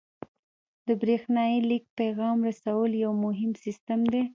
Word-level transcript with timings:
د 0.87 0.89
بریښنایي 1.01 1.59
لیک 1.69 1.85
پیغام 1.99 2.37
رسولو 2.49 2.95
یو 3.05 3.11
مهم 3.25 3.51
سیستم 3.63 3.99
دی. 4.13 4.21